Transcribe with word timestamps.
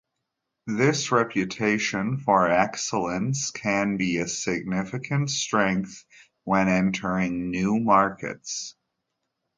This 0.65 1.11
reputation 1.11 2.17
for 2.17 2.49
excellence 2.49 3.51
can 3.51 3.97
be 3.97 4.17
a 4.17 4.27
significant 4.27 5.29
strength 5.29 6.05
when 6.43 6.69
entering 6.69 7.51
new 7.51 7.77
markets. 7.79 8.73